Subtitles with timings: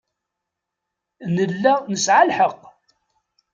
[1.35, 2.61] Nella nesɛa lḥeqq.